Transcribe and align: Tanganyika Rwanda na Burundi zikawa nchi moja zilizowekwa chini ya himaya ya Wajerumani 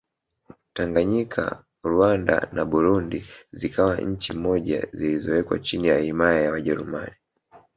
Tanganyika 0.75 1.45
Rwanda 1.87 2.47
na 2.51 2.63
Burundi 2.65 3.25
zikawa 3.51 3.97
nchi 4.01 4.33
moja 4.33 4.87
zilizowekwa 4.91 5.59
chini 5.59 5.87
ya 5.87 5.99
himaya 5.99 6.41
ya 6.41 6.51
Wajerumani 6.51 7.13